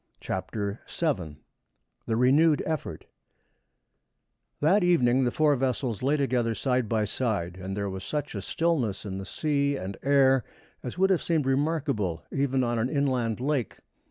[0.19, 1.37] CHAPTER VII
[2.07, 3.05] THE RENEWED EFFORT
[4.59, 8.41] That evening the four vessels lay together side by side, and there was such a
[8.41, 10.43] stillness in the sea and air
[10.81, 13.77] as would have seemed remarkable even on an inland lake.